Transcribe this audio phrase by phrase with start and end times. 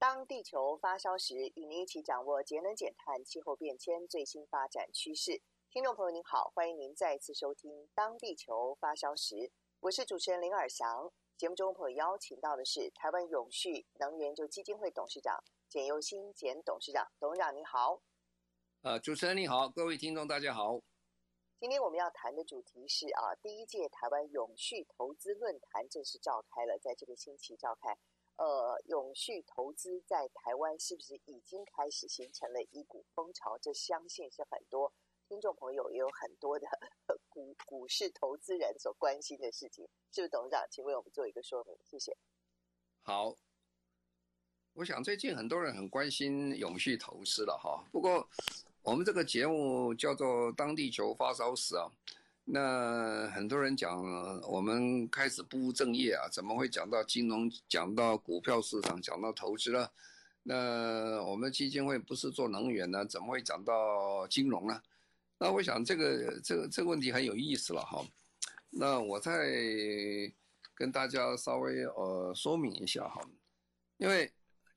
[0.00, 5.42] 当地球发烧时，与您一起掌握节能减碳、气候变迁最新发展趋势。
[5.68, 9.34] 听众朋友您好，欢迎您再次收听《当地球发烧时》，
[9.80, 11.12] 我是主持人林尔翔。
[11.36, 18.00] 节目中朋友邀请到的是台湾永续能源研究基金会董事长简佑新简董事长，董事长您好。
[18.80, 20.80] 呃，主持人你好，各位听众大家好。
[21.58, 27.98] 今天我们要谈的主题是啊，第一届台湾永续投资论坛正式召开了，在这个星期召开。
[28.40, 33.58] 呃，永续投资在台湾是不是已经开始形成了一股风潮？
[33.58, 34.90] 这相信是很多。
[35.28, 36.66] 听众朋友也有很多的
[37.28, 40.66] 股股市投资人所关心的事情，是不是董事长？
[40.70, 42.16] 请为我们做一个说明，谢谢。
[43.02, 43.36] 好，
[44.72, 47.84] 我想最近很多人很关心永续投资了哈。
[47.92, 48.26] 不过
[48.80, 51.92] 我们这个节目叫做“当地球发烧时”啊，
[52.52, 54.02] 那很多人讲
[54.42, 59.88] 我们开始不务正业啊，怎么会讲到金融、讲到股票市场、讲到投资呢？
[60.42, 64.82] 那我们基金会不是做能源呢，怎么会讲到金融呢？
[65.38, 68.04] 那我想这个这个这个问题很有意思了哈，
[68.70, 69.32] 那我再
[70.74, 73.22] 跟大家稍微呃说明一下哈，
[73.98, 74.28] 因为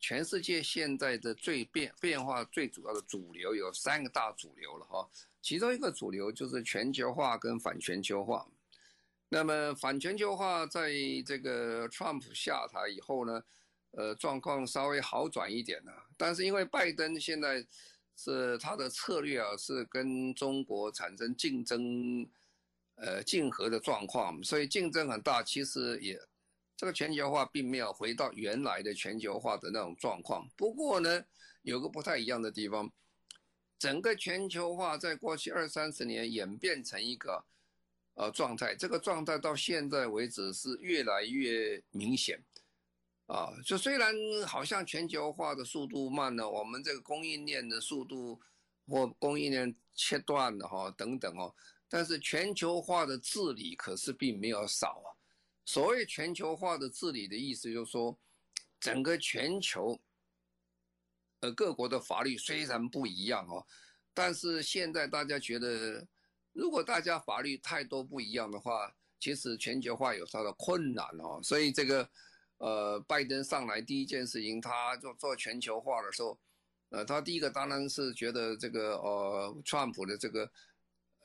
[0.04, 5.10] 全世界现在的最变变化最主要的主流有三个大主流了哈，
[5.42, 8.46] 其中一个主流就是全球化跟反全球化，
[9.30, 10.92] 那么反全球化在
[11.26, 13.42] 这个 Trump 下台以后呢，
[13.92, 17.66] 呃状况稍微好转一点了，但是因为拜登现在。
[18.16, 22.24] 是他的策略啊，是跟中国产生竞争，
[22.94, 25.42] 呃，竞合的状况，所以竞争很大。
[25.42, 26.22] 其实也，
[26.84, 30.46] 这个全球化并没有回到原来的全球化的那种状况。
[30.58, 31.24] 不过呢，
[31.62, 32.92] 有个不太一样的地方，
[33.80, 37.42] 整个全球化在过去二三十年演变成一个
[38.16, 42.44] 呃状态，这个状态到现在为止是越来越明显。
[43.28, 44.14] 啊，就虽然
[44.46, 48.38] 好像全球化的速度慢了，我们这个供应链的速度
[48.90, 51.56] 或供应链切断了哈等等哦，
[51.88, 55.13] 但是全球化的治理可是并没有少啊。
[55.66, 58.18] 所谓全球化的治理的意思就是说，
[58.80, 60.00] 整个全球
[61.40, 63.66] 呃各国的法律虽然不一样哦，
[64.14, 66.08] 但是现在大家觉得，
[66.52, 72.10] 如果大家法律太多不一样的话，其实全球化有它的困难哦，所以这个。
[72.60, 76.40] 呃，拜登上来第一件事情，他做做全球化的时候，
[76.92, 80.50] 呃，他第一个当然是觉得这个呃，川普的这个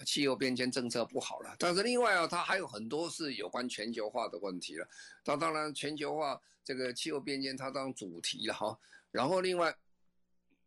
[0.04, 1.54] 气候变迁政策不好了。
[1.59, 4.88] 但是另外啊，它还有很多是有关全球化的问题了。
[5.25, 8.78] 它当然全球化这个气候变迁，它当主题了哈。
[9.10, 9.75] 然后另外，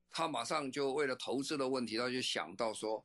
[0.10, 3.04] 他马上就为了投资的问题，他就想到说。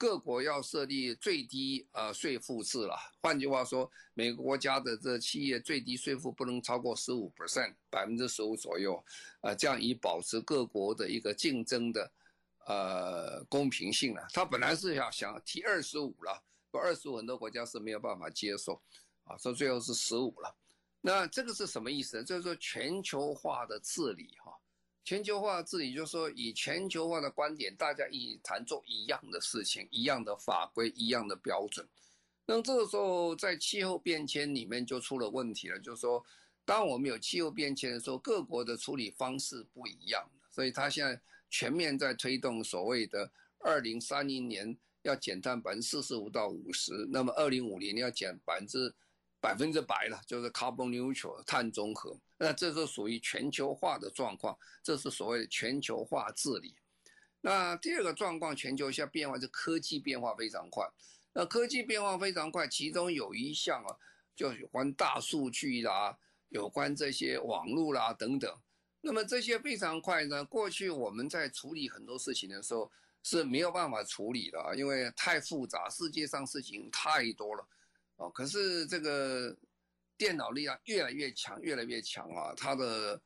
[0.00, 9.04] 各国要设立最低呃税负制了，换句话说，每个国家的这企业最低税负不能超过十五 percent，百分之十五左右，
[9.40, 12.08] 呃，这样以保持各国的一个竞争的
[12.68, 14.26] 呃公平性了。
[14.32, 18.80] 他本来是要想提二十五了，不二十五很多国家是没有办法接受，
[19.24, 20.54] 啊，说最后是十五了。
[21.00, 22.24] 那这个是什么意思呢？
[22.24, 24.52] 就是说全球化的治理哈。
[25.04, 31.88] 全球化治理就是说，以全球化的观点，大家一起谈做一样的事情，一样的法规，一样的标准。
[32.44, 36.22] 那这个时候，在气候变迁里面就出了问题了，就是说，
[36.66, 41.18] 当我们有气候变迁的时候，各国的处理方式不一样，所以他现在
[41.50, 48.94] 全面在推动所谓的二零三零年要减碳百分之四十五到五十，那么二零五零年要减百分之
[49.40, 52.18] 百分之百了，就是 carbon neutral 碳中和。
[52.36, 56.74] 那这是属于全球化的状况，这是所谓的全球化治理。
[57.40, 60.88] 那第二个状况，全球性变化是科技变化非常快。
[61.32, 63.96] 那科技变化非常快，其中有一项啊，
[64.34, 66.18] 就有关大数据啦，
[66.48, 68.52] 有关这些网络啦等等。
[69.08, 77.66] 那么这些非常快呢，过去我们在处理很多事情的时候是没有办法处理的，因为太复杂，世界上事情太多了。
[78.16, 79.56] 哦，可是这个。
[80.18, 82.52] 电脑力量越来越强，越来越强啊！
[82.56, 83.22] 它的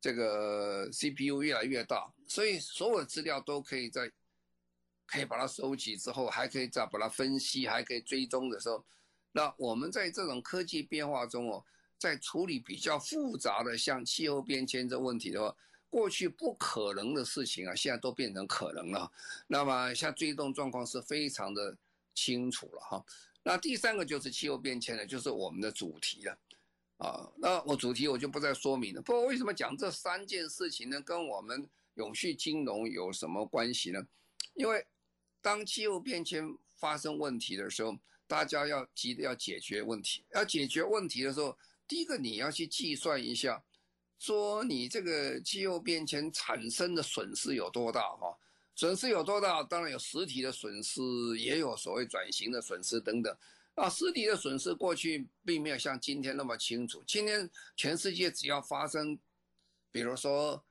[0.00, 4.10] 这个 CPU 越来越大，所以所有资料都可以在
[5.06, 8.84] 可以把它收集之后，还可以再把它分析，还可以追踪的时候，
[9.30, 11.64] 那我们在这种科技变化中哦，
[12.02, 15.56] 在处理比较复杂的像气候变迁这问题的话，
[15.88, 19.08] 过去不可能的事情啊，现在都变成可能了。
[19.46, 21.76] 那么像最终状况是非常的
[22.12, 23.04] 清楚了哈。
[23.44, 26.38] 那第三个就是气候变迁呢，就是我们的主题了
[26.96, 27.30] 啊。
[27.36, 29.00] 那我主题我就不再说明了。
[29.02, 31.00] 不过为什么讲这三件事情呢？
[31.02, 34.04] 跟我们永续金融有什么关系呢？
[34.54, 34.84] 因为
[35.40, 37.96] 当气候变迁发生问题的时候，
[38.26, 40.24] 大家要急着要解决问题。
[40.34, 41.56] 要解决问题的时候，
[41.92, 43.62] 第一个你要去计算一下，
[44.18, 48.34] 说你这个气候变迁产生的损失有多大哈？
[48.74, 49.62] 损失有多大？
[49.62, 51.02] 当然有实体的损失，
[51.38, 53.36] 也有所谓转型的损失等等。
[53.74, 57.04] 啊，实体的损失过去并没有像今天那么清楚。
[57.06, 59.18] 今天全世界只要发生，
[59.90, 60.64] 比如说，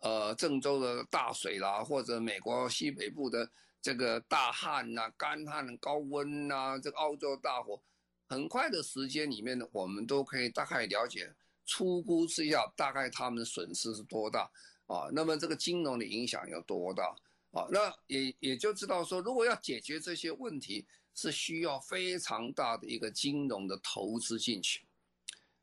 [0.00, 3.50] 呃，郑州的大水啦，或者美国西北部的
[3.80, 7.82] 这个大旱呐、干旱、高温呐，这个澳洲大火。
[8.28, 11.32] 很快的时间里面呢，我们都可以大概了解，
[11.64, 14.50] 初估之下大概他们的损失是多大
[14.86, 15.08] 啊？
[15.12, 17.14] 那么这个金融的影响有多大
[17.52, 17.66] 啊？
[17.70, 20.84] 那也也就知道说，如果要解决这些问题，
[21.14, 24.84] 是需要非常大的一个金融的投资进去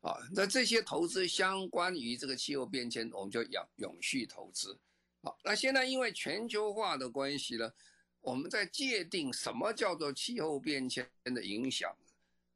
[0.00, 0.16] 啊。
[0.32, 4.78] 那这些投资相关于这个气候变迁，我们就要永续投资。
[5.22, 7.70] 好，那现在因为全球化的关系呢，
[8.20, 11.94] 我们在界定什么叫做气候变迁的影响。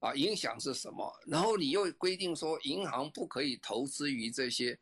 [0.00, 1.12] 啊，影响是什么？
[1.26, 4.78] 然后你又规定说，银行不可以投资于这些，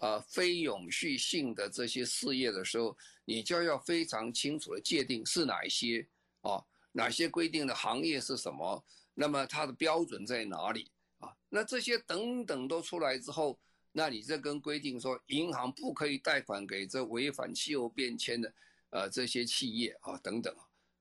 [0.00, 6.08] 呃，非永续性的这些事业的时候，你就要非常清楚的界定是哪一些
[6.40, 6.60] 啊，
[6.90, 8.84] 哪些规定的行业是什么？
[9.14, 11.32] 那么它的标准在哪里啊？
[11.48, 13.56] 那这些等等都出来之后，
[13.92, 18.52] 那你这跟规定说，银行不可以贷款给这违反气候变迁的，
[18.90, 20.52] 呃，这些企业啊等等，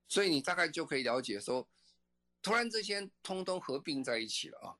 [0.08, 1.68] 所以你大概就可以了解说。
[2.46, 4.78] 突然之间，通通合并在一起了啊！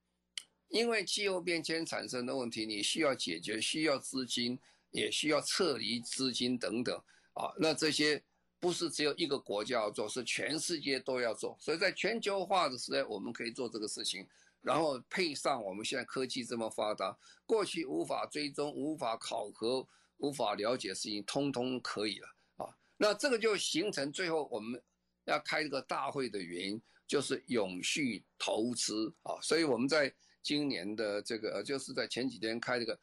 [0.68, 4.60] 因为气候变迁产生的问题，你需要解决，需要资金，
[4.92, 6.96] 也需要撤离资金等等
[7.34, 7.52] 啊。
[7.58, 8.24] 那这些
[8.60, 11.58] 不是只有一个国家要做，是全世界都要做。
[11.60, 14.28] 所以在全球化的时代，我们可以做这个事情，
[14.62, 19.84] 然后配上我们现在科技这么发达，过去无法追踪、无法考核、
[20.18, 22.28] 无法了解事情，通通可以了
[22.58, 22.70] 啊。
[22.96, 24.80] 那这个就形成最后我们
[25.24, 26.80] 要开这个大会的原因。
[27.08, 30.12] 就是永续投资啊，所以我们在
[30.42, 33.00] 今年的这个，就是在前几天开这个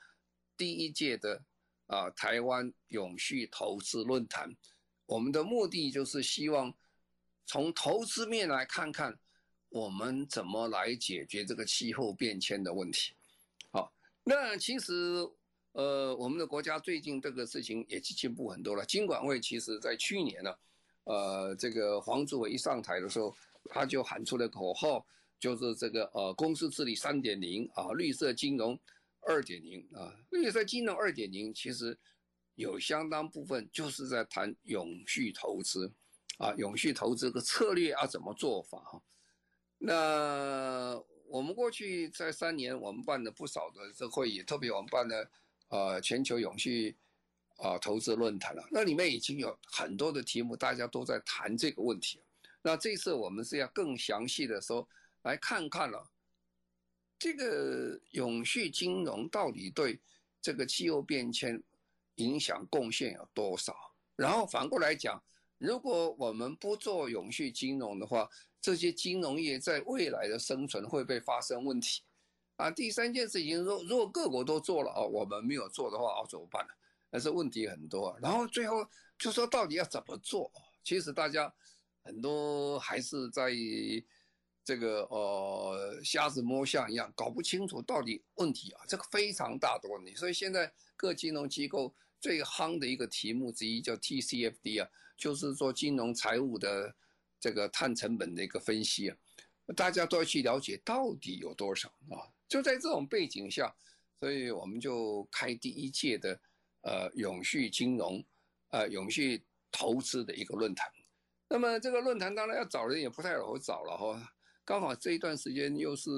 [0.57, 1.41] 第一届的
[1.87, 4.53] 啊台湾永续投资论坛，
[5.07, 6.75] 我们的目的就是希望
[7.47, 9.17] 从投资面来看看
[9.69, 13.13] 我们怎么来解决这个气候变迁的问题。
[13.71, 13.93] 好，
[14.25, 14.93] 那其实
[15.73, 20.55] 呃我们的国家最近这个事情也进步很多了，金管会其实在去年呢，
[21.05, 23.33] 呃这个黄志伟一上台的时候。
[23.70, 25.06] 他就喊出了口号，
[25.38, 28.79] 就是这个呃，公司治理三点零啊，绿色金融
[29.20, 31.99] 二点零啊，绿色金融二点零其实
[32.55, 35.93] 有相当部分就是在谈永续投资
[36.38, 39.03] 啊，永续投资的策略要怎么做法哈？
[39.79, 45.31] 那我们过去在三年，我们办了不少的这会议，特别我们办了
[45.69, 46.94] 呃全球永续
[47.56, 52.20] 啊投资论坛了，那里面已经有很多的题目，大家都在谈这个问题。
[52.64, 54.88] 那这次我们是要更详细的说，
[55.23, 56.09] 来看看了，
[57.19, 60.00] 这个永续金融到底对
[60.41, 61.61] 这个气候变迁
[62.17, 63.75] 影响贡献有多少？
[64.15, 65.20] 然后反过来讲，
[65.58, 72.03] 如果我们不做永续金融的话，这些金融业在未来的生存会不会发生问题？
[72.55, 76.72] 啊，第三件事情，如如果各国都做了啊，我们没有做的话啊，怎么办呢？
[77.10, 78.17] 但是问题很多。
[78.22, 78.87] 然后最后
[79.19, 80.48] 就说到底要怎么做？
[80.84, 81.53] 其实大家。
[82.05, 83.53] 很多还是在
[84.65, 90.15] 这个呃瞎子摸象一样，搞不清楚到底问题啊，这个非常大的问题。
[90.15, 96.94] 所以现在各金融机构最夯的一个题目之一叫 TCFD 啊，就是做金融财务的
[97.41, 99.17] 这个碳成本的一个分析啊，
[99.75, 102.31] 大家都要去了解到底有多少啊。
[102.49, 103.75] 就在这种背景下，
[104.21, 106.41] 所以我们就开第一届的
[106.82, 108.25] 呃永续金融
[108.71, 110.89] 呃永续投资的一个论坛。
[111.53, 114.32] 那么这个论坛当然要找人也不太好找了哈，
[114.65, 116.11] 刚好这一段时间又是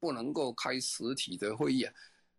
[0.00, 1.94] 不能够开实体的会议啊，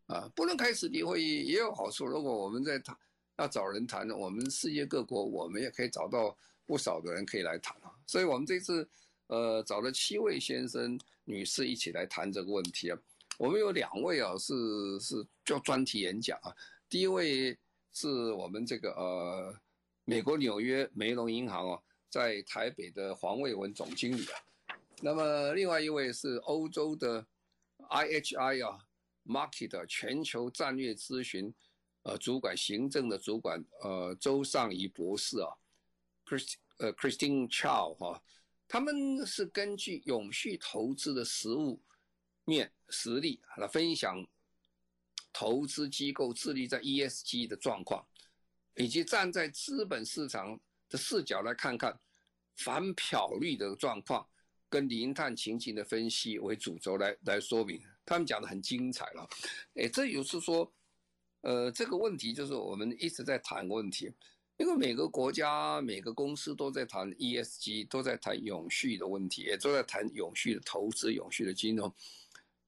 [0.08, 2.94] 啊，不能开实体会议也有好处，如果我们在谈
[3.38, 8.86] 要找人谈，我们世界各国我们也可以找到不少的人可以来谈啊，所以我们这次
[9.28, 13.00] 呃找了七位先生女士一起来谈这个问题啊，
[13.38, 14.54] 我们有两位啊是
[15.00, 16.54] 是叫专题演讲啊，
[16.90, 17.58] 第一位
[17.94, 19.56] 是我们这个呃
[20.04, 21.80] 美国纽约梅隆银行啊。
[22.16, 24.40] 在台北的黄卫文总经理啊，
[25.02, 27.28] 那么另外一位是欧洲的
[27.90, 28.80] IHI 啊
[29.26, 31.54] ，Market 全球战略咨询
[32.04, 35.52] 呃主管行政的主管呃周尚仪博士啊
[36.26, 38.24] ，Christ 呃 Christine Chow 哈，
[38.66, 41.82] 他们是根据永续投资的实务
[42.46, 44.26] 面实例来分享
[45.34, 48.08] 投资机构致力在 ESG 的状况，
[48.76, 50.58] 以及站在资本市场
[50.90, 52.00] 的视角来看看
[52.56, 54.28] 反漂绿的状况。
[54.68, 59.30] 跟零碳情境的分析为主轴来来说明，他们讲的很精彩了，
[59.76, 60.70] 哎，这也是说，
[61.42, 64.12] 呃，这个问题就是我们一直在谈问题，
[64.58, 71.94] 因为每个国家每个公司都在谈 ESG，都在谈永续的问题，也都在谈永续的投资、永续的金融，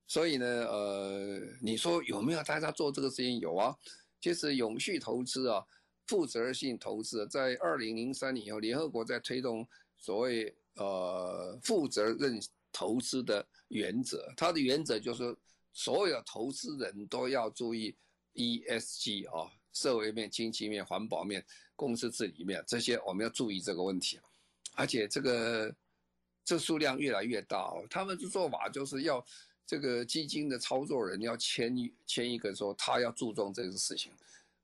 [0.06, 3.40] 所以呢，呃，你说有没有大家做这个事情？
[3.40, 3.76] 有啊，
[4.22, 5.66] 其实永续投资啊，
[6.08, 10.56] 负责任性投资，在二零零三年以后，联合国在推动所谓。
[10.80, 12.40] 呃，负责任
[12.72, 15.36] 投资的原则，它的原则就是
[15.74, 17.96] 所有投资人都要注意
[18.36, 21.44] ESG 啊，社会面、经济面、环保面、
[21.76, 24.20] 公司治理面这些，我们要注意这个问题。
[24.76, 25.76] 而且这个
[26.46, 29.26] 这数量越来越大哦，他们的做法就是要
[29.66, 34.14] 这个基金的操作人要签一签一个说他要注重这个事情。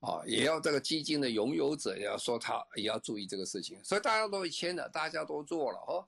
[0.03, 6.05] 啊，也要这个基金的拥有者也要说他也要注意这个事情，所以大家都签了，大家都做了哦，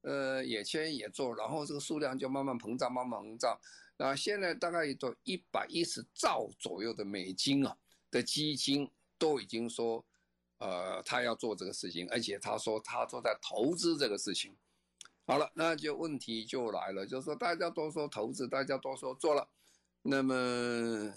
[0.00, 3.56] 呃，也签也做，然后这个数量就慢慢膨胀，慢慢膨胀。
[3.96, 7.76] 那现在大概都一百一十兆左右的美金啊
[8.10, 10.04] 的基金都已经说，
[10.58, 14.52] 呃，他要做这个事情，而且他说他都在投资这个事情。
[15.26, 19.48] 好了，那就问题就来了，就是说大家都说投资，大家都说做了，
[20.02, 21.14] 那么。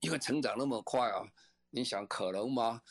[0.00, 1.26] 因为成长那么快啊，
[1.70, 2.82] 你想可能吗？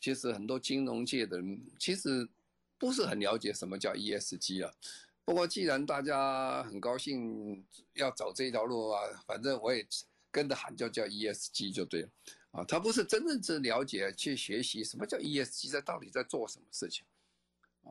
[0.00, 2.28] 其实很多金融界的人其实
[2.78, 4.72] 不是很了解什么叫 ESG 啊。
[5.24, 9.84] 不过既然大家很高兴要走这条路啊，反正我也
[10.30, 12.08] 跟着喊叫叫 ESG 就对了
[12.52, 12.64] 啊。
[12.64, 17.04] 他不是真正是了解去学习什么叫 ESG，在到底在做什么事情
[17.82, 17.90] 啊？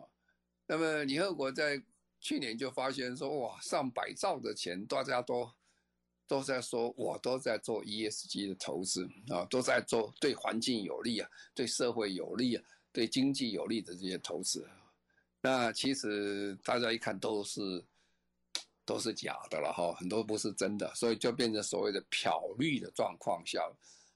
[0.65, 1.81] 那么联合国在
[2.21, 5.51] 去年就发现说，哇，上百兆的钱大家都。
[6.27, 14.67] 都在说，我都在做 ESG 的投资啊，都在做对环境有利啊、对社会有利啊、对经济有利的这些投资。
[15.41, 17.85] 那其实大家一看都是
[18.85, 23.61] 都是假的了哈，很多不是真的，所以就变成所谓的漂绿的状况下。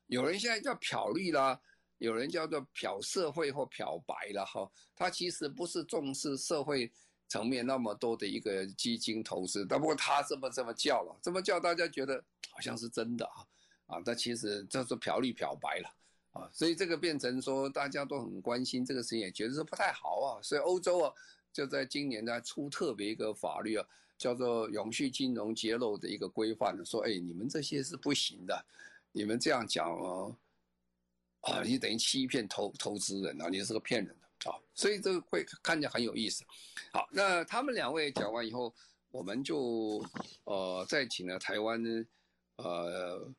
[0.07, 1.59] 有人现在叫漂绿啦，
[1.99, 4.67] 有人叫做漂社会或漂白了哈。
[4.95, 6.91] 他其实不是重视社会。
[7.29, 13.45] 层面那么多的一个基金投资，但不过他这么这么叫了，这么叫大家觉得好像是真的啊
[13.85, 14.01] 啊！
[14.03, 15.89] 但其实这是漂绿漂白了
[16.31, 20.41] 啊，所以这个变成说大家都很关心这个事情，也觉得是不太好啊。
[20.41, 21.13] 所以欧洲啊
[21.53, 28.65] 就在今年呢出特别一个法律啊，叫做永续金融揭露的一个规范，说哎你们这些是不行的，
[29.11, 30.35] 你们这样讲哦
[31.41, 34.28] 啊，你等于欺骗投投资人啊，你是个骗人的。
[34.45, 36.45] 好，所以这个会看起来很有意思。
[36.93, 38.73] 好，那他们两位讲完以后，
[39.11, 40.01] 我们就
[40.45, 41.83] 呃再请了台湾
[42.55, 43.29] 呃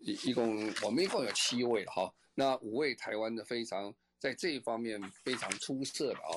[0.00, 6.34] 一一共我们一共有七位哈，那五位台湾的非常在这一方面非常出色的啊，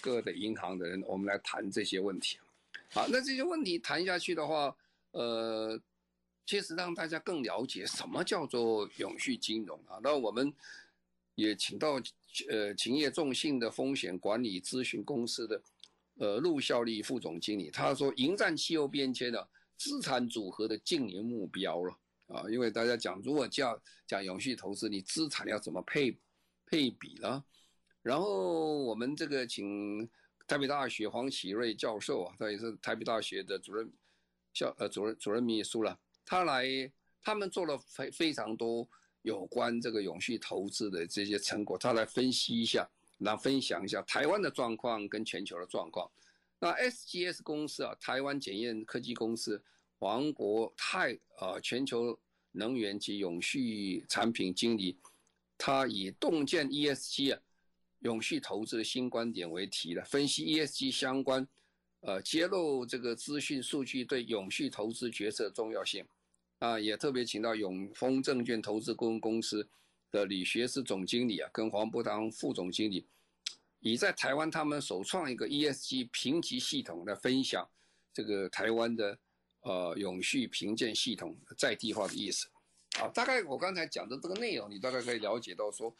[0.00, 2.38] 各的银行的人，我们来谈这些问题。
[2.92, 4.76] 好，那这些问题谈下去的话，
[5.10, 5.76] 呃，
[6.46, 9.98] 其实让大家更了解什么叫做永续金融啊。
[10.04, 10.54] 那我们
[11.34, 12.00] 也请到。
[12.48, 15.62] 呃，勤业众信的风险管理咨询公司的
[16.18, 26.18] 呃陆孝利副总经理，他说，迎战气候变迁的资产组合的近年目标了啊，因为大家讲，如果叫讲永续投资，你资产要怎么配
[26.66, 27.42] 配比呢？
[28.02, 30.08] 然后我们这个请
[30.46, 33.90] 台北大学黄启瑞教授啊，他也是台北大学的主任
[34.52, 36.66] 校呃主任主任秘书了，他来
[37.22, 38.88] 他们做了非非常多。
[39.26, 46.08] 有关这个永续投资的这些成果，他来分析一下，来分享一下台湾的状况跟全球的状况。
[46.60, 49.60] 那 SGS 公司啊，台湾检验科技公司，
[49.98, 52.16] 黄国泰啊，全球
[52.52, 54.96] 能源及永续产品经理，
[55.58, 57.40] 他以洞见 ESG 啊，
[58.02, 61.44] 永续投资的新观点为题的分析 ESG 相关，
[62.02, 66.06] 呃，揭露这个资讯数据对永续投资决策的重要性。
[66.58, 69.68] 啊，也特别请到永丰证券投资顾问公司
[70.10, 73.06] 的李学思总经理啊，跟黄伯堂副总经理，
[73.80, 77.68] 以在台湾他们首创一个 ESG 评级系统来分享
[78.12, 79.18] 这个台湾的
[79.60, 82.48] 呃永续评鉴系统在地化的意思。
[82.98, 85.94] 啊，大概我刚才讲的这个内容，你大概可以了解到说，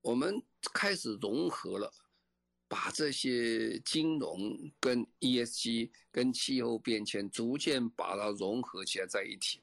[0.00, 1.92] 我们开始融合了。
[2.70, 9.60] 把这些金融跟 ESG 跟气候变迁逐渐把它融合起来在一起，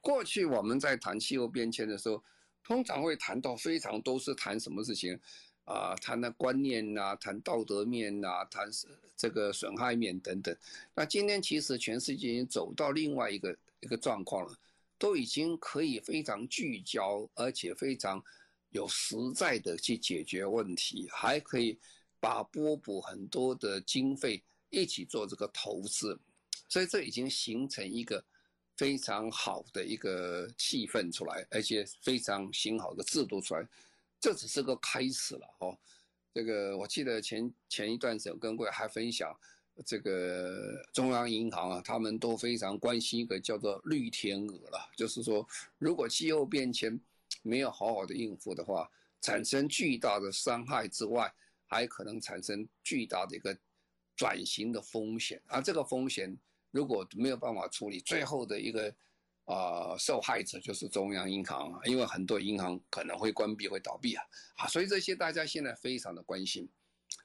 [0.00, 2.20] 过去我们在谈气候变迁的时候，
[2.64, 5.16] 通常会谈到非常都是谈什么事情
[5.66, 5.94] 啊？
[5.94, 8.68] 谈的观念呐、谈道德面呐、谈
[9.16, 10.56] 这个损害面等等。
[10.96, 14.58] 那今天其实全世界已经走到另外一个一个状况了，
[14.98, 18.20] 都已经可以非常聚焦，而且非常
[18.70, 21.78] 有实在的去解决问题，还可以
[22.22, 26.16] 把波补很多的经费一起做这个投资，
[26.68, 28.24] 所以这已经形成一个。
[28.74, 33.64] 非常好的一个气氛出来，而且非常新好的制度出来，
[34.18, 35.76] 这只是个开始了哦。
[36.34, 39.38] 这个我记得前前一段时间跟各位还分享，
[39.84, 45.46] 这个中央银行啊，他们都非常关心一个叫做绿天鹅了，就是说
[45.78, 46.98] 如果气候变迁
[47.42, 51.32] 没有好好的应付的话，产生巨大的伤害之外，
[51.72, 53.56] 还可能产生巨大的一个
[54.14, 56.36] 转型的风险啊，这个风险。
[56.70, 58.94] 如果没有办法处理，最后的一个
[59.44, 64.24] 啊、受害者就是中央银行，因为很多银行可能会关闭、会倒闭啊，
[64.56, 66.68] 啊，所以这些大家现在非常的关心。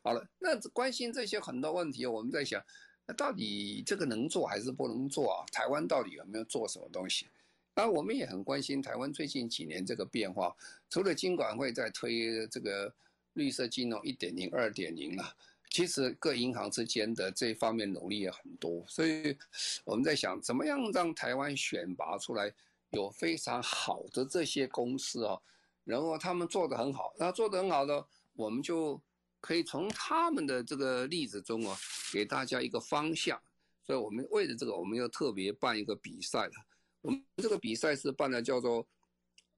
[0.02, 2.62] 好了，那关心这些很多问题，我们在想，
[3.06, 5.46] 那到底这个能做还是不能做啊？
[5.52, 7.28] 台湾到底有没有做什么东西？
[7.74, 10.56] 当然，我们也很关心台湾最近几年这个变化，
[10.90, 12.94] 除了金管会在推这个
[13.38, 15.36] 绿色金融一点零、二点零了。
[15.70, 19.38] 其实各银行之间的这方面努力也很多，所以
[19.84, 22.52] 我们在想，怎么样让台湾选拔出来
[22.92, 25.38] 有非常好的这些公司啊，
[25.84, 29.00] 然后他们做得很好，那做得很好的，我们就
[29.42, 31.78] 可以从他们的这个例子中啊，
[32.14, 33.40] 给大家一个方向。
[33.86, 36.54] 所以我们为了这个，我们要特别办一个比赛了。
[37.02, 38.88] 我们这个比赛是办的叫做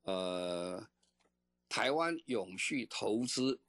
[0.03, 0.83] 呃
[1.67, 3.59] 台湾永续投资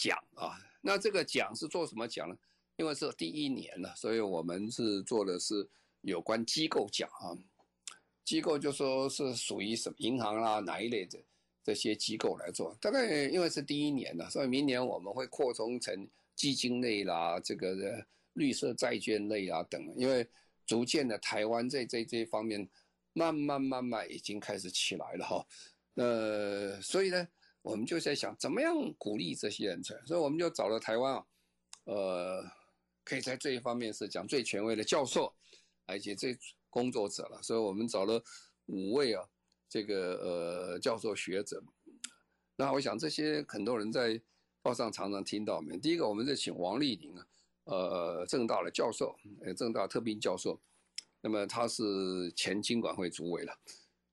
[0.00, 0.56] 奖啊。
[0.80, 2.34] 那这个奖是做什么奖呢？
[2.76, 5.68] 因为是第一年了，所以我们是做的是
[6.00, 7.36] 有关机构奖啊。
[8.24, 11.22] 机构就说是属于什么银行啦、哪一类的
[11.62, 12.74] 这些机构来做。
[12.80, 19.92] 大概因为是第一年了，所以明年我们会扩充成基金类啦，这个绿色债券类啊等。
[19.94, 20.26] 因为
[20.64, 22.66] 逐渐的台湾在这这方面
[23.12, 25.46] 慢慢慢慢已经开始起来了哈。
[25.96, 27.28] 呃，所以呢。
[27.62, 31.26] 我们就在想，怎么样鼓励这些人才，所以我们就找了台湾啊，
[31.84, 32.44] 呃，
[33.04, 35.34] 可以在这一方面是讲最权威的教授，
[35.84, 36.38] 而且最
[36.70, 38.22] 工作者了，所以我们找了
[38.66, 39.28] 五位啊，
[39.68, 41.62] 这个呃教授学者。
[42.56, 44.20] 那我想这些很多人在
[44.62, 45.76] 报上常常听到没？
[45.76, 47.26] 第一个，我们是请王丽玲啊，
[47.64, 50.58] 呃，政大的教授，呃，政大特聘教授，
[51.20, 53.58] 那么他是前经管会主委了。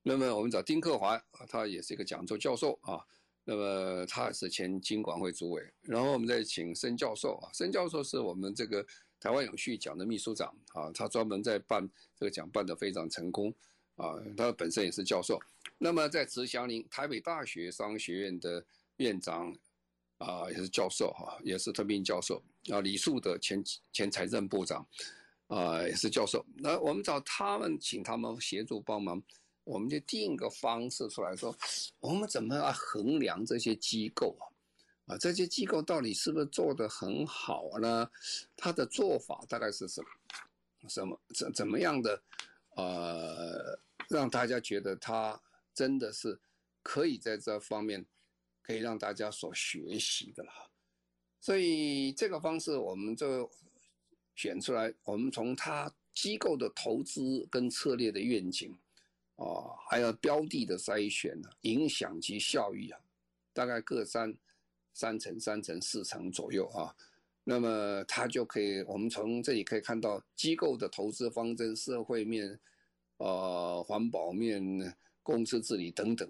[0.04, 3.06] 那么我们找丁克华，他也是一个讲座教授啊。
[3.50, 8.86] 那么他是前经管会主委，然后我们再请申教授啊，申教授是我们这个
[9.22, 13.54] 台湾永续奖的秘书长啊，他专门在办这个奖，办得非常成功
[13.96, 15.40] 啊，他本身也是教授。
[15.78, 18.66] 那么在慈祥林，台北大学商学院的
[18.98, 19.56] 院长
[20.18, 24.86] 啊，也是教授哈，也是特聘教授啊，李树德前前财政部长
[25.48, 26.46] 啊，也是教授。
[26.58, 29.24] 那我们找他们，请他们协助帮忙。
[29.68, 31.54] 我们就定一个方式出来说，
[32.00, 34.48] 我们怎么来衡量这些机构啊？
[35.08, 38.10] 啊，这些机构到底是不是做得很好呢？
[38.56, 40.08] 他的做法大概是什么？
[40.88, 42.24] 什么怎怎么样的？
[42.78, 43.78] 呃，
[44.10, 45.42] 让大家觉得他
[45.74, 46.40] 真的是
[46.82, 48.06] 可以在这方面
[48.62, 50.52] 可以让大家所学习的了。
[51.42, 53.52] 所以这个方式我们就
[54.34, 58.78] 选出来，我们从他机构的投资跟策略的愿景。
[59.38, 63.00] 哦，还有标的的筛选呢，影响及效益啊，
[63.54, 64.36] 大概各三
[64.94, 66.94] 三成、三成、四成左右啊。
[67.44, 72.60] 那么它就可以，我们从这里可以看到机构的投资方针、社会面、
[73.18, 76.30] 呃环保面、公司治理等等，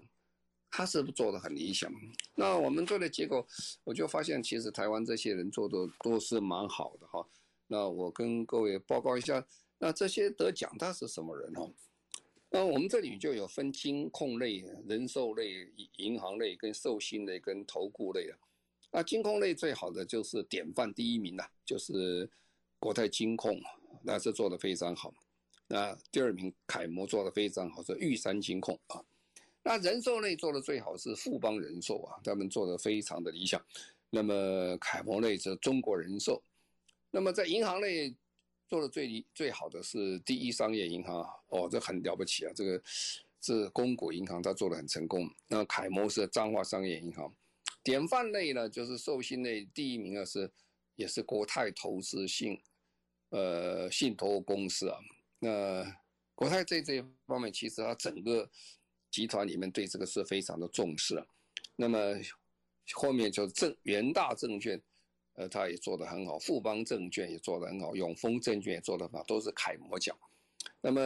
[0.70, 1.90] 它是不是做的很理想？
[2.36, 3.44] 那我们做的结果，
[3.82, 7.26] 我就发现其实台湾这些人做的都是蛮好的哈。
[7.66, 9.44] 那我跟各位报告一下，
[9.78, 11.72] 那这些得奖他是什么人哦？
[12.50, 18.38] 那我们这里就有分金控类、人寿类、银行类、跟寿险类、跟投顾类啊。
[18.90, 22.28] 那金控类最好的就是典范第一名呐，就是
[22.78, 23.60] 国泰金控，
[24.02, 25.12] 那是做的非常好。
[25.66, 29.04] 那第二名楷模做的非常好，是玉山金控啊。
[29.62, 33.62] 那人寿类做的最好是富邦人寿啊，他们做的非常的理想。
[34.08, 36.42] 那么楷模类是中国人寿。
[37.10, 38.14] 那么在银行类。
[38.68, 42.52] 做的最最好的是第一商业银行哦，这很了不起啊！
[42.54, 42.82] 这个
[43.40, 45.28] 是公股银行，它做的很成功。
[45.48, 47.34] 那楷模是彰化商业银行，
[47.82, 50.50] 典范类呢就是寿险类，第一名啊是
[50.96, 52.60] 也是国泰投资信
[53.30, 54.98] 呃信托公司啊。
[55.38, 55.82] 那
[56.34, 58.48] 国泰在这方面，其实它整个
[59.10, 61.16] 集团里面对这个是非常的重视。
[61.16, 61.26] 啊
[61.80, 61.98] 那么
[62.94, 64.80] 后面就证元大证券，
[65.38, 70.16] 呃，他也做得很好，富邦证券也做得很好，永丰证券也做得很好，都是楷模奖。
[70.80, 71.00] 那么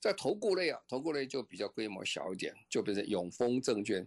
[0.00, 4.04] 在投顾类啊，投顾类就比较规模小一点，就变成永丰证券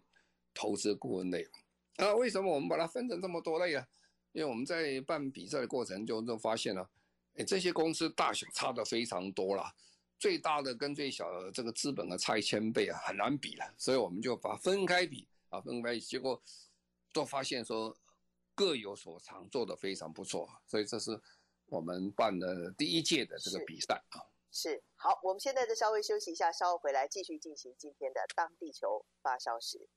[0.54, 1.48] 投资顾问类。
[1.96, 3.88] 啊，为什么我们把它分成这么多类啊？
[4.34, 6.90] 因为我们在办比赛的过程中就发现了，
[7.36, 9.64] 哎，这些公司大小差的非常多了，
[10.20, 13.74] 最大的跟最小的这个资本啊差一千倍啊，很难比了。
[13.78, 16.42] 所以我们就把它分开比啊，分开，结果
[17.14, 17.96] 都发现说
[18.56, 20.50] 各有所长，做得非常不错。
[20.66, 21.20] 所以这是
[21.68, 24.24] 我们办的第一届的这个比赛啊。
[24.52, 29.88] 是，好，我们现在再稍微休息一下，稍后回来继续进行今天的当地球发烧时。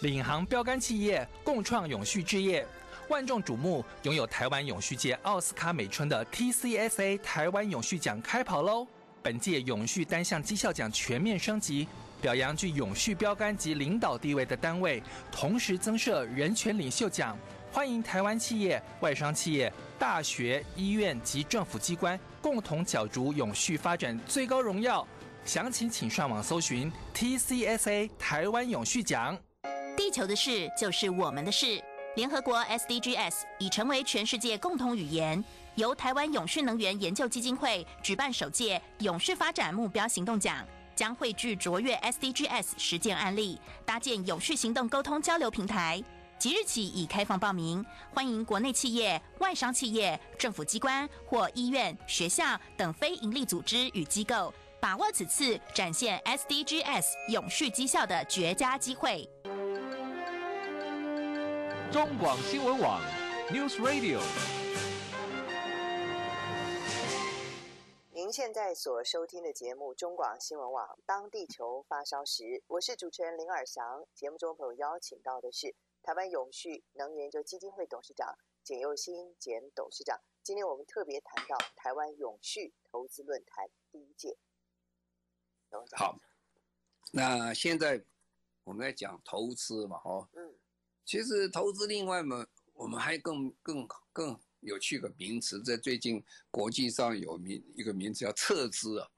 [0.00, 2.66] 领航标杆企业共创永续置业，
[3.08, 8.86] 万众瞩目，拥有台湾永续界奥斯卡美称的 TCSA 台湾永续奖开跑喽！
[9.22, 11.86] 本届永续单项绩效奖全面升级，
[12.20, 17.38] 表扬具永续标杆及领导地位的单位，同时增设人权领袖奖，
[17.76, 25.06] 欢迎台湾企业、外商企业、大学、医院及政府机关共同角逐永续发展最高荣耀。
[25.44, 29.38] 详情请上网搜寻 TCSA 台湾永续奖。
[29.94, 31.78] 地球的事就是我们的事。
[32.14, 35.44] 联合国 SDGs 已成为全世界共同语言。
[35.74, 46.02] 由台湾永续能源研究基金会举办首届永续发展目标行动奖，将汇聚卓越 SDGs 实践案例，搭建永续行动沟通交流平台。
[46.38, 52.44] 即日起已开放报名，欢迎国内企业、外商企业、政府机关或医院、学校
[52.76, 59.26] 等非营利组织与机构，把握此次展现 SDGs 永续绩效的绝佳机会。
[61.90, 63.00] 中广新闻网
[63.50, 64.20] ，News Radio。
[68.12, 74.04] 您现在所收听的节目《中广新闻网》，当地球发烧时，我是主持人林尔祥。
[74.14, 75.74] 节目中朋友邀请到的是
[76.06, 80.16] 台湾永续能源研究基金会董事长简又新简董事长。
[80.40, 84.38] 今天我们特别谈到台湾永续投资论坛第一届。
[85.96, 86.16] 好，
[87.10, 88.04] 那现在
[88.62, 90.54] 我们在讲投资嘛，哦，嗯。
[91.04, 99.10] 其实投资另外嘛，我们还更更更有趣的名词，在最近国际上有名一个名词叫撤资啊。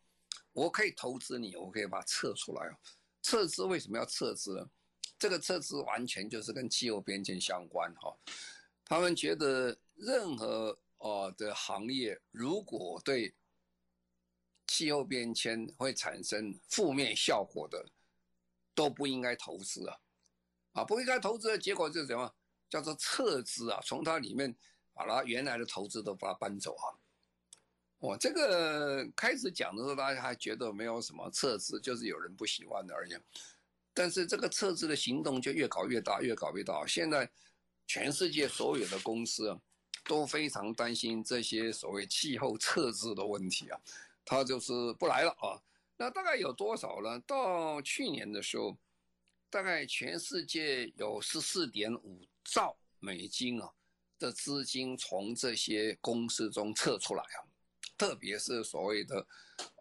[0.54, 2.78] 我可以投资你，我可以把它撤出来。
[3.20, 4.70] 撤资为什么要撤资呢？
[5.18, 8.16] 这个撤资完全就是跟气候变迁相关哈。
[8.84, 13.34] 他们觉得任何哦的行业如果对
[14.66, 17.84] 气候变迁会产生负面效果的，
[18.74, 19.98] 都不应该投资啊。
[20.72, 22.32] 啊，不应该投资的结果就是什么？
[22.70, 23.80] 叫做撤资啊！
[23.82, 24.54] 从它里面
[24.92, 26.92] 把它原来的投资都把它搬走啊！
[27.98, 33.16] 我这个开始讲的时候，大家还觉得没有什么撤资，就是有人不喜欢的而已。
[33.98, 36.86] 但是这个撤资的行动就越搞越大，越搞越大。
[36.86, 37.28] 现在
[37.84, 39.60] 全世界所有的公司啊，
[40.04, 43.80] 都非常担心这些所谓气候撤资的问题啊，
[44.24, 45.58] 它就是不来了啊。
[45.96, 47.18] 那大概有多少呢？
[47.26, 48.78] 到去年的时候。
[49.50, 53.70] 大概全世界有十四点五兆美金啊
[54.18, 57.40] 的资金从这些公司中撤出来啊，
[57.98, 59.26] 特别是所谓的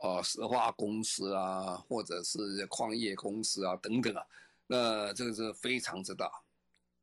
[0.02, 4.26] 呃石化公司啊，或者是矿业公司啊等等啊，
[4.66, 6.30] 那这个是非常之大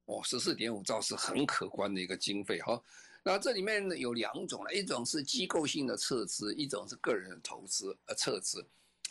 [0.06, 2.82] 哦，十四点五兆是很可观的一个经费哈。
[3.22, 8.66] 那这里面有两种了，一种是机构性的撤资，一种是个人的投资呃撤资，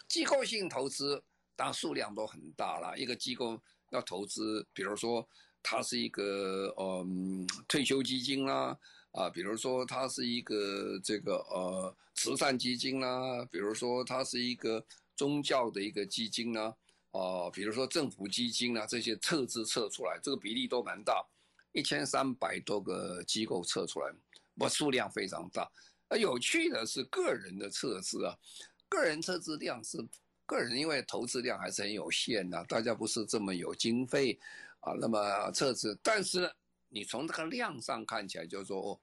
[0.07, 1.23] 机构性投资。
[1.55, 3.61] 当然数量都很大了，一个机构
[3.91, 5.23] 要投资，比如说
[5.63, 8.77] 它是一个嗯退休基金啦，
[9.11, 16.75] 啊，比如说它是一个这个呃慈善基金啦，比如说它是一个宗教的一个基金啦，
[17.11, 21.25] 啊，比如说政府基金啊，这些撤资撤出来，这个比例都蛮大，
[21.71, 24.13] 一千三百多个机构撤出来，
[24.55, 25.71] 我数量非常大。
[26.09, 28.37] 而有趣的是个人的撤资啊，
[28.89, 29.97] 个人撤资量是。
[30.45, 34.37] 个人因为投资量还是很有限的，大家不是这么有经费
[34.83, 36.49] 啊，那么撤资，但是
[36.89, 38.99] 你从这个量上看起来，就是说，哦，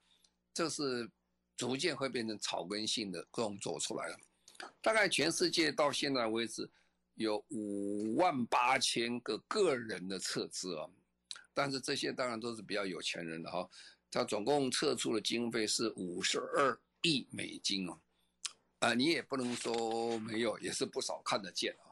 [0.54, 1.10] 这是
[1.56, 4.18] 逐渐会变成草根性的动作出来了。
[4.82, 6.68] 大概全世界到现在为止
[7.14, 10.86] 有五万八千个个人的撤资啊，
[11.54, 13.68] 但是这些当然都是比较有钱人的哈，
[14.10, 17.98] 他总共撤出的经费是五十二亿美金啊。
[18.80, 21.89] 啊、你也不能说没有，也是不少看得见啊。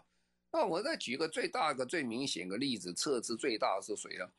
[0.50, 4.30] 那我再举个最大的、最明显的例子，撤资最大的是谁啊？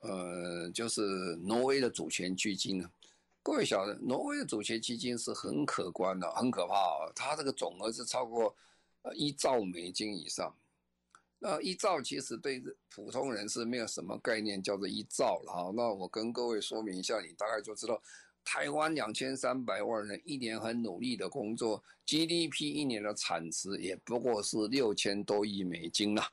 [0.00, 1.02] 呃，就是
[1.42, 2.90] 挪威的主权基金啊。
[3.42, 7.12] 各位晓得，挪威的主权基金是很可观的，很可怕啊！
[7.14, 8.54] 它这个总额是超过
[9.14, 10.54] 一兆美金以上。
[11.38, 15.72] 那一兆其实对普通人是没有什么概念，叫做一兆了哈。
[15.74, 18.00] 那我跟各位说明一下，你大概就知道，
[18.44, 26.30] 台湾两千三百万人一年很努力的工作，GDP 一年的产值也不过是六千多亿美金啦。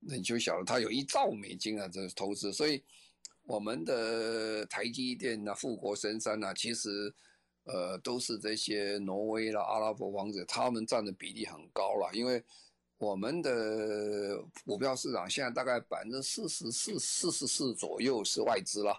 [0.00, 2.52] 那你就晓得它有一兆美金啊，这是投资。
[2.52, 2.82] 所以
[3.44, 7.14] 我们的台积电啊、富国深山啊，其实
[7.64, 12.42] 呃都是这些挪威啦、阿拉伯王子，他们占的比例很高了，因为。
[12.98, 18.96] 我们的股票市场现在大概百分之四十四、四十四左右是外资了。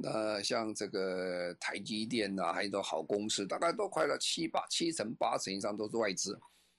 [0.00, 6.38] 那像这个台积电呐，还有都好公司，大概都快了七八七成、八成以上都是外资。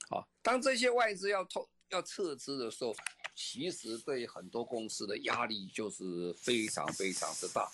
[0.10, 2.96] 啊，当这些外资要透要撤资的时候，
[3.36, 7.70] 其实对很多公司的压力就是非常非常的大。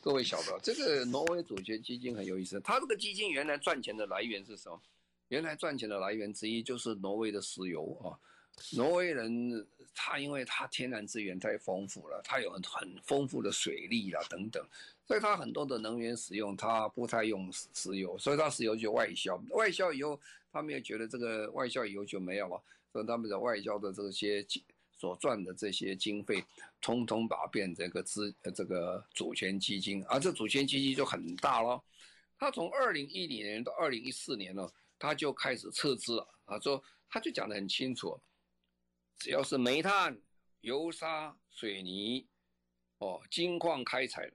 [0.00, 4.80] 各位晓得，这个挪威主权基金很有意思，它这个基金原来赚钱的来源是什么？
[5.28, 8.16] 原来赚钱的来源之一就是挪威的石油啊。
[8.72, 14.66] 挪威人他因为他天然资源太丰富了，他有很很丰富的水利啦等等，
[15.06, 20.20] 所以他很多的能源使用他不太用石油，所以他石油就外销，外销以后
[20.52, 24.44] 他们也觉得这个外销以后就没有了，所以他们的外销的这些
[24.98, 26.42] 所赚的这些经费，
[26.80, 31.82] 通通把变成这个资这个主权基金，而这主权基金就很大咯，
[32.38, 38.18] 他从二零一零年到二零一四年呢，他就开始撤资了，啊，说他就讲得很清楚。
[39.18, 40.20] 只要是煤炭、
[40.60, 42.26] 油砂、水泥，
[42.98, 44.30] 哦，金矿开采，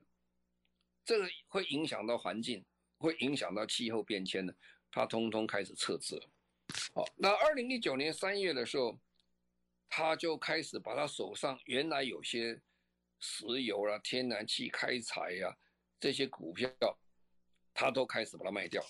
[1.06, 2.65] 这个会影响到环境，
[2.98, 4.54] 会影响到气候变迁的，
[4.91, 6.30] 他通通开始撤资了。
[6.94, 9.00] 好，那二零一九年三月的时候，
[9.88, 12.60] 他就开始把他手上原来有些
[13.20, 15.56] 石油啊、天然气开采呀、
[16.00, 16.70] 这些股票，
[17.74, 18.84] 他都开始把它卖掉。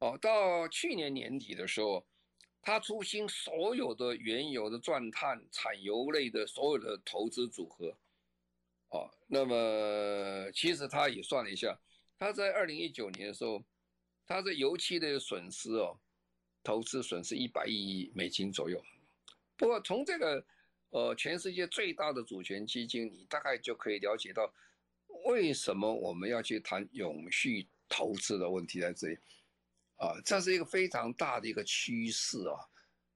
[0.00, 2.04] 哦，到去年年底的时候。
[2.66, 7.96] 他出清所有的原油的钻探、产油类的所有的投资组合，
[8.88, 11.78] 哦，那么其实他也算了一下，
[12.18, 13.62] 他在二零一九年的时候，
[14.26, 15.96] 他在油气的损失哦，
[16.64, 18.84] 投资损失一百亿美金左右。
[19.56, 20.44] 不过从这个
[20.90, 24.52] 呃全世界最大的主权基金，你大概就可以了解到，
[25.26, 29.18] 为什么我们要去谈永续投资的问题在这里。
[29.96, 32.56] 啊，这是一个非常大的一个趋势啊！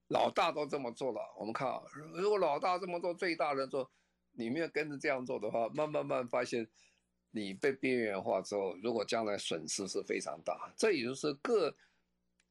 [0.08, 1.82] 老大都这么做了，我们看啊，
[2.14, 3.88] 如果老大这么做，最大的做，
[4.32, 6.66] 你没有跟着这样做的话，慢慢慢发现
[7.30, 10.72] 你被边缘化之后，如果将来损失是非常大。
[10.76, 11.72] 这也就是各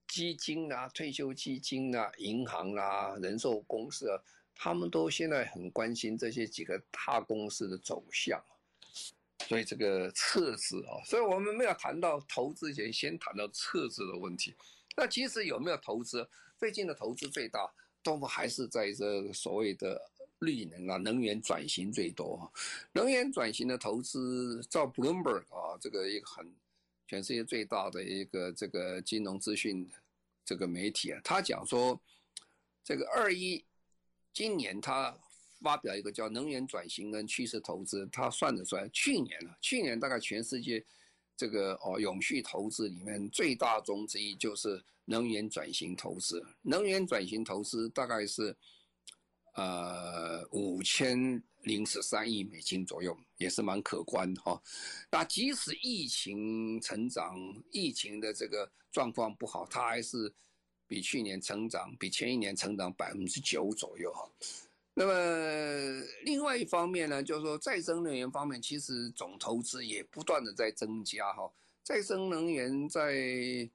[0.07, 4.15] 基金啊、退休基金啊、银行啊、人寿公司啊，
[4.55, 8.41] 他们都现在很关心这些几个大公司的走向。
[9.49, 14.53] 所以这个撤资啊，所以我们没有谈到投资前，先谈到撤资的问题。
[14.95, 16.29] 那其实有没有投资？
[16.55, 17.67] 最近的投资最大，
[18.03, 19.99] 都还是在这所谓的
[20.37, 22.53] 绿能啊，能源转型最多。
[22.91, 26.53] 能源转型的投资，照 Bloomberg 啊，这个一个很
[27.07, 29.89] 全世界最大的一个这个金融资讯
[30.45, 31.99] 这个媒体啊，他讲说，
[32.83, 33.65] 这个二一
[34.31, 35.17] 今年他。
[35.61, 40.85] 发表一个叫能源转型跟趋势投资，他算得出来，去年啊，去年大概全世界
[41.35, 46.45] 这个哦永续投资里面最大宗之一就是能源转型投资。
[46.61, 48.55] 能源转型投资大概是
[49.55, 54.61] 呃五千零十三亿美金左右，也是蛮可观的哈。
[55.11, 57.37] 那即使疫情成长，
[57.71, 60.33] 疫情的这个状况不好，它还是
[60.87, 64.13] 比去年成长，比前一年成长百分之九左右。
[64.99, 71.49] 那么另外一方面呢，就是说再生能源方面，其实总投资也不断的在增加哈。
[71.81, 73.69] 再生能源在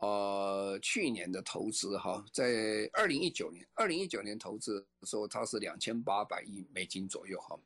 [0.00, 7.56] 呃去年的投资哈，在二零一九年，二零一九年投资的时候，它是两千八百亿美金左右哈，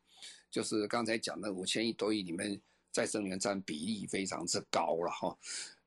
[0.50, 2.60] 就是刚才讲的五千亿多亿里面，
[2.92, 5.38] 再生能源占比例非常之高了哈。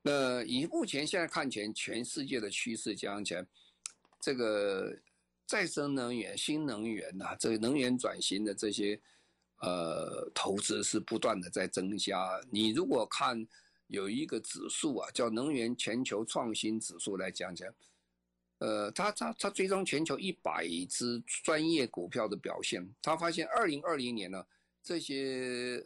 [0.02, 3.46] 那以目前现在看起来，全世界的趋势讲起来，
[4.20, 4.98] 这个。
[5.46, 8.98] 再生能源、新能源呐、这个能源转型的这些
[9.60, 12.40] 呃投资是不断的在增加。
[12.50, 13.46] 你如果看
[13.88, 17.72] 有一个指数啊，叫能源全球创新指数来讲讲，
[18.58, 24.42] 呃，它它它追踪全球一百只专业股票的表现，他发现二零二零年呢，
[24.82, 25.84] 这些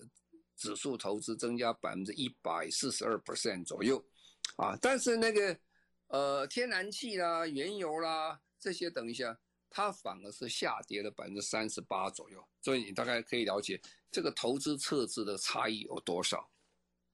[0.57, 4.03] 指数投资增加百分之一百四十二 percent 左右
[4.57, 5.59] 啊，但是那个
[6.07, 9.37] 呃天然气啦、原油啦这些，等一下。
[9.71, 16.51] 它反而是下跌了百分之三十八左右，所以你大概可以了解这个投资撤资的差异有多少。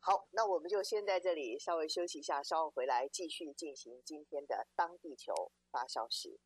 [0.00, 5.32] 好，那我们就先在这里稍微休息一下，稍后回来继续进行今天的当地球
[5.70, 6.38] 发烧时。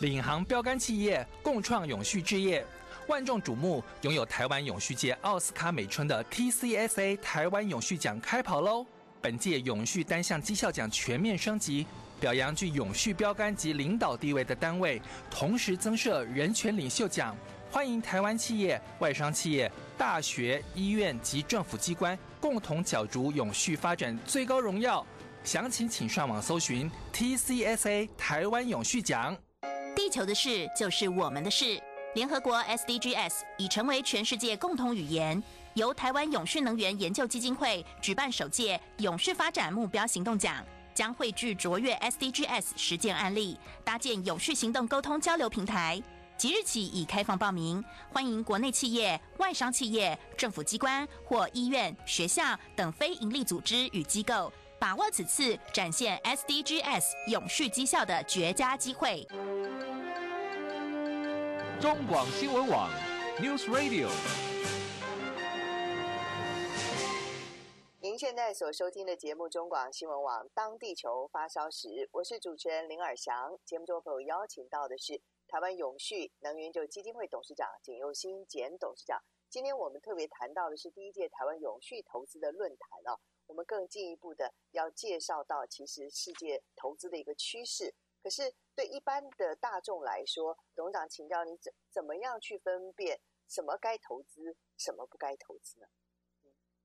[0.00, 2.64] 领航标杆企业共创永续置业，
[3.08, 8.86] 万众瞩目，拥有台湾永续界奥斯卡美称的 TCSA 台湾永续奖开跑喽！
[9.20, 11.86] 本届永续单项绩效奖全面升级，
[12.20, 15.00] 表扬具永续标杆及领导地位的单位，
[15.30, 17.36] 同时增设人权领袖奖，
[17.70, 25.04] 欢迎台湾企业、外商企业、大学、医院及政府机关共同角逐永续发展最高荣耀。
[25.42, 29.36] 详情请上网搜寻 TCSA 台湾永续奖。
[29.94, 31.78] 地球的事就是我们的事。
[32.14, 35.42] 联合国 SDGs 已成为全世界共同语言。
[35.74, 46.00] 由台湾永续能源研究基金会举办首届永续发展目标行动奖，将汇聚卓越 SDGs 实践案例，搭建永续行动沟通交流平台。
[46.36, 59.26] 即日起已开放报名，欢迎国内企业、外商企业、政府机关或医院、学校等非营利组织与机构，把握此次展现 SDGs 永续绩效的绝佳机会。
[61.80, 62.90] 中广新闻网
[63.40, 64.53] News Radio。
[68.14, 73.58] 您现在所收听的节目《中广新闻网》，当地球发烧时，我是主持人林尔祥。
[73.64, 79.20] 节目中朋友邀请到的是台湾永续能源就基金会董事长简佑新简董事长。
[79.50, 87.92] 今天我们特别谈到的是第一届台湾永续投资的论坛啊，我们更进一步的要介绍到，其实世界投资的一个趋势。
[88.22, 95.88] 可是对一般的大众来说，董事长请教你怎怎么样去分辨什么该投资，什么不该投资呢？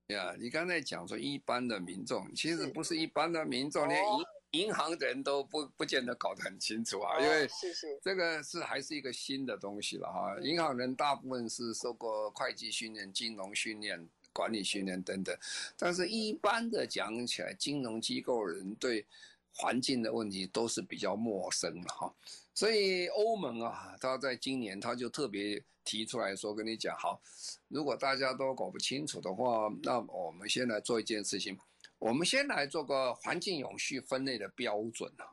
[0.09, 4.03] 呀，你刚才讲说一般的民众，其实不是一般的民众，连
[4.51, 10.35] 银银行的人都不不见得搞得很清楚啊，因为是是这个是还是一个新的东西了哈。
[10.41, 15.37] 银行人大部分是受过会计训练、金融训练、管理训练等等，
[15.77, 19.05] 但是一般的讲起来，金融机构人对。
[19.53, 22.13] 环境的问题都是比较陌生的哈，
[22.53, 27.21] 所以欧盟啊，他在今年他就特别提出来说，跟你讲好，
[27.67, 31.59] 如果大家都搞不清楚的话，那我们先来做一件事情，
[31.97, 35.27] 我们先来做个环境永续分类的标准啊，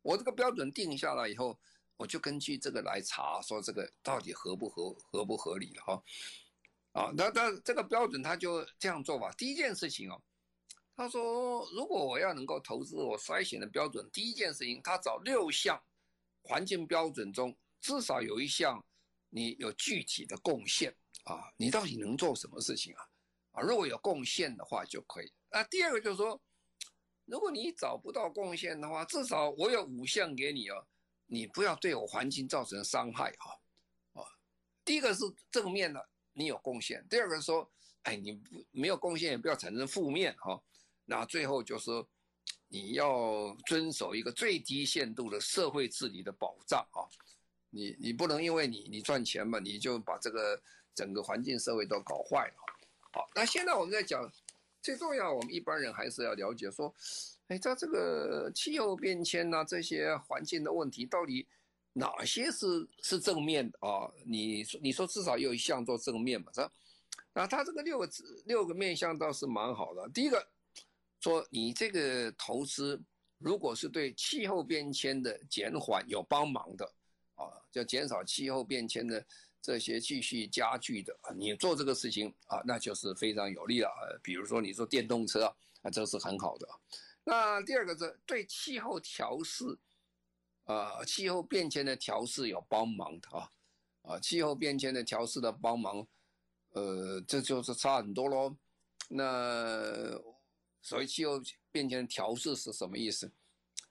[0.00, 1.58] 我这个标准定下来以后，
[1.98, 6.02] 我就根据这个来查，说这个到底合不合合不合理了哈，
[6.92, 10.22] 啊，那那这个标准他就这样做吧，第一件事情哦。
[11.02, 15.82] 他说：“如果我要能够投资，我筛选的标准，第一件事情，他找六项
[16.44, 18.80] 环境标准中，至少有一项
[19.30, 23.02] 你有具体的贡献啊，你到底能做什么事情啊？
[23.50, 25.32] 啊，如果有贡献的话就可以。
[25.50, 26.40] 那第二个就是说，
[27.24, 30.86] 如果你找不到贡献的话，至少我有五项给你哦，
[31.26, 33.58] 你不要对我环境造成伤害啊
[34.12, 34.22] 啊。
[34.84, 37.68] 第一个是正面的，你有贡献；第二个说，
[38.02, 40.62] 哎，你不没有贡献，也不要产生负面哈。”
[41.04, 41.90] 那最后就是，
[42.68, 47.04] 你要遵守一个最低限度的社会治理的保障啊，
[47.70, 50.58] 你你不能因为你你赚钱嘛，你就把这个
[50.94, 52.54] 整个环境社会都搞坏了。
[53.12, 54.30] 好，那现在我们在讲
[54.80, 56.94] 最重要，我们一般人还是要了解说，
[57.48, 61.46] 哎，在这个气候变迁呐，这些环境的问题，到底
[61.92, 64.08] 哪些是是正面的啊？
[64.24, 66.72] 你说你说至少有一项做正面嘛，是吧？
[67.34, 68.08] 那他这个六个
[68.46, 70.48] 六个面向倒是蛮好的，第一个。
[71.22, 73.00] 说你这个投资，
[73.38, 76.84] 如果是对气候变迁的减缓有帮忙的，
[77.36, 79.24] 啊，就减少气候变迁的
[79.60, 83.88] 这些继续加剧的，你做这个事情啊，那就是非常有利了。
[84.20, 85.44] 比如说你说电动车
[85.82, 86.68] 啊，这是很好的。
[87.22, 89.78] 那第二个是对气候调试，
[90.64, 93.48] 啊，气候变迁的调试有帮忙的啊，
[94.02, 96.04] 啊，气候变迁的调试的帮忙，
[96.70, 98.56] 呃，这就是差很多喽。
[99.08, 100.20] 那。
[100.82, 101.40] 所以气候
[101.70, 103.30] 变迁调适是什么意思？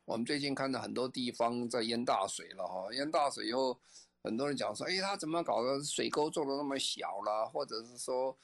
[0.03, 3.79] 我们最近看到很多地方在淹大水了哈，淹大水以后，
[4.21, 5.81] 很多人讲说，哎，他怎么搞的？
[5.83, 8.35] 水沟做的那么小了，或者是说，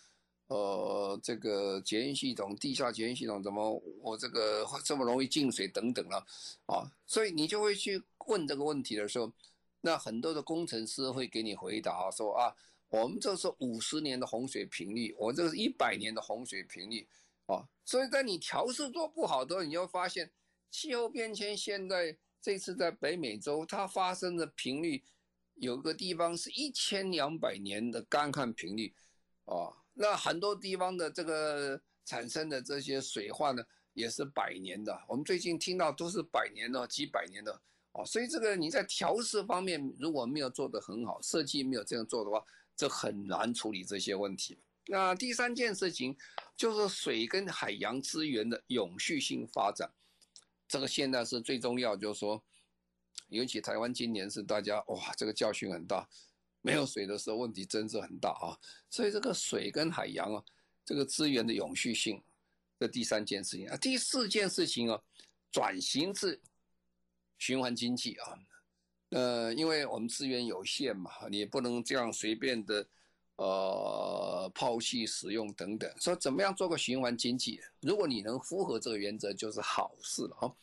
[0.48, 6.26] 呃，这个检验系统、地下检验系统怎么我这个这么容易进水等等了
[6.68, 6.90] 啊？
[7.06, 9.30] 所以你就会去问这个问题的时候，
[9.82, 12.56] 那很多的工程师会给你回答说啊，
[12.90, 17.06] 我们这是五十年的洪水频率，我这是一百年的洪水频率。
[17.48, 20.32] 啊，所以在你调试做不好的时候，你就发现
[20.70, 21.58] 气候变迁。
[21.58, 25.04] 现在这次在北美洲，它发生的频率，
[25.56, 28.94] 有个地方是一千两百年的干旱频率，
[29.46, 35.02] 啊，那很多地方的这个产生的这些水患呢，也是百年的。
[35.08, 37.62] 我们最近听到都是百年的、几百年的，
[37.94, 42.44] 啊，所以这个你在调试方面如果没有做得很好，设计没有这样做的话，
[42.76, 44.60] 这很难处理这些问题。
[44.88, 46.16] 那第三件事情
[46.56, 49.92] 就是水跟海洋资源的永续性发展，
[50.68, 52.42] 这个现在是最重要，就是说，
[53.28, 56.08] 尤其台湾今年是大家哇，这个教训很大，
[56.62, 58.58] 没有水的时候问题真是很大啊。
[58.90, 60.44] 所以这个水跟海洋啊，
[60.86, 62.24] 这个资源的永续性，
[62.80, 65.02] 这第三件事情啊，第四件事情啊，
[65.52, 66.42] 转型至
[67.38, 68.40] 循环经济啊。
[69.10, 72.88] 呃，因为我们资源有限嘛，你不能这样随便的，
[73.38, 75.92] 呃，抛弃使用等等。
[76.00, 77.62] 说怎么样做个循环经济？
[77.82, 80.56] 如果你能符合这个原则，就是好事了哈。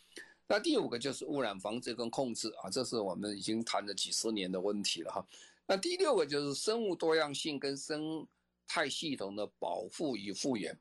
[0.47, 5.27] 那第五个就是污染防治跟控制啊，这是我们已经谈了几十年的问题了哈。
[5.67, 8.27] 那第六个就是生物多样性跟生
[8.67, 10.79] 态系统的保护与复原。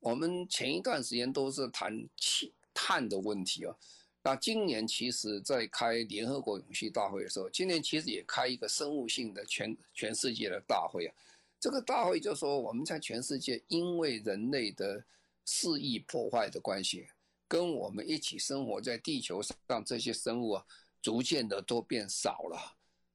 [0.00, 3.76] 我们前一段时间都是谈气碳的问题啊。
[4.26, 11.14] 那今年其实，在开联合国永续大会的时候，今年其实也开一个生物性的全全世界的大会啊。
[11.60, 15.04] 这个大会就说，我们在全世界因为人类的
[15.44, 17.06] 肆意破坏的关系，
[17.46, 20.64] 跟我们一起生活在地球上这些生物啊，
[21.02, 22.58] 逐渐的都变少了，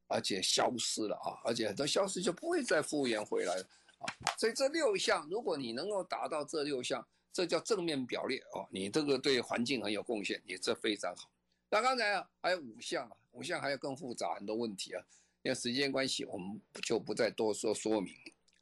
[0.08, 4.06] 而且消失了啊，而且很多消失就不会再复原回来了啊。
[4.38, 11.30] 所以这六项，如果你能够达到这六项，这叫正面表列哦，你这个对环境很有贡献，你这非常好。
[11.70, 15.06] 那刚才啊还有五项啊，五项还有更复杂很多问题啊，
[15.44, 18.14] 因为时间关系，我们就不再多说说明。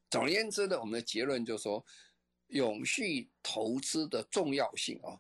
[0.09, 1.83] 总而言之呢，我们的结论就是说，
[2.47, 5.19] 永续投资的重要性啊，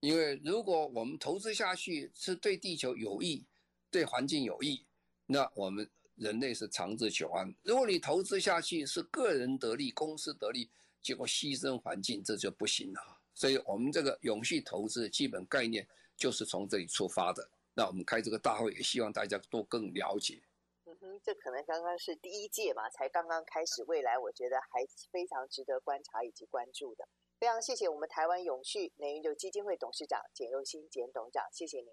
[0.00, 3.44] 因为如果我们投资下去是对地球有益、
[3.90, 4.84] 对环境有益，
[5.26, 7.54] 那我们人类是长治久安。
[7.62, 10.70] 如果你投资下去是个人得利、公司得利，
[11.02, 13.00] 结果牺牲环境，这就不行了。
[13.34, 15.86] 所以，我们这个永续投资的基本概念
[16.16, 17.48] 就是从这里出发的。
[17.72, 20.42] 那我们开这个大会，也希望大家多更了解。
[20.84, 27.06] 嗯哼，这可能刚刚是第一届嘛，才刚刚开始，未来我觉得还非常值得观察以及关注的。
[27.38, 31.88] 非常谢谢我们台湾永续能源基金会董事长简又新简董事长，谢谢您。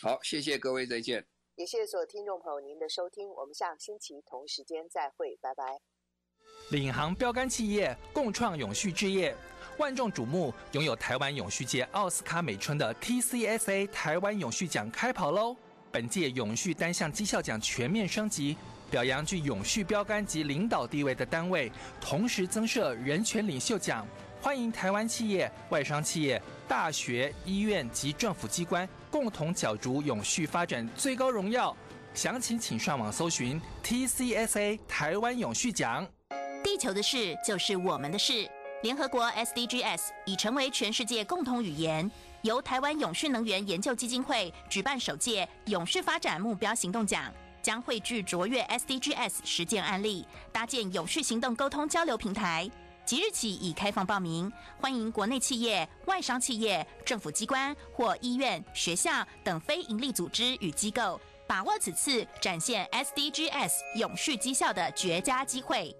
[0.00, 1.26] 好，谢谢各位，再见。
[1.56, 5.82] 也谢谢所有听众朋友您的收听，我们下个星期同时间再会，拜拜。
[6.70, 9.34] 领航标杆企业共创永续置业，
[9.76, 15.56] 万众瞩目，拥有台湾永续界奥斯卡美称的 TCSA 台湾永续奖开跑喽！
[15.90, 18.56] 本届永续单项绩效奖全面升级，
[18.88, 24.06] 表扬具永续标杆及领导地位的单位，同时增设人权领袖奖，
[24.40, 31.76] 欢迎台湾企业、外商企业、大学、医院及政府机关共同角逐永续发展最高荣耀。
[32.14, 36.06] 详情请上网搜寻 TCSA 台湾永续奖。
[36.70, 38.48] 地球的事就是我们的事。
[38.82, 42.08] 联合国 SDGs 已成为全世界共同语言。
[42.42, 47.24] 由台湾永续能源研究基金会举办首届永续发展目标行动奖，
[47.60, 52.70] 将汇聚卓越 SDGs 实践案例，搭建永续行动沟通交流平台。
[53.04, 54.50] 即日起已开放报名，
[54.80, 65.92] 欢迎国内企业、外商企业、政府机关或医院、学校等非营利组织与机构，把握此次展现 SDGs 永续绩效的绝佳机会。